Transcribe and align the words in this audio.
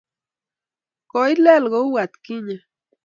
koileel 1.11 1.63
kou 1.71 1.89
atkinye 2.03 2.57